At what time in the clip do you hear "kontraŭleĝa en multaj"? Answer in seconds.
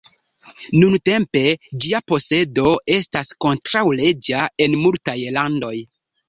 3.47-5.17